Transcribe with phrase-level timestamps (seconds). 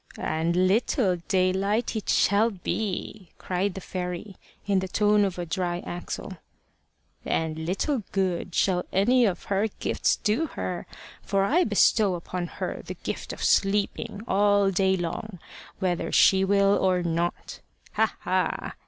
[0.17, 4.35] "And little daylight it shall be," cried the fairy,
[4.65, 6.37] in the tone of a dry axle,
[7.23, 10.87] "and little good shall any of her gifts do her.
[11.21, 15.37] For I bestow upon her the gift of sleeping all day long,
[15.77, 17.59] whether she will or not.
[17.91, 18.73] Ha, ha!